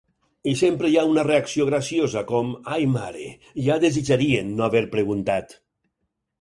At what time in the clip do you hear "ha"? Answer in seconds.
1.01-1.03